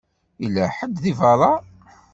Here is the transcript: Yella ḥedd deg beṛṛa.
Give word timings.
Yella 0.41 0.65
ḥedd 0.77 0.95
deg 1.03 1.15
beṛṛa. 1.19 1.53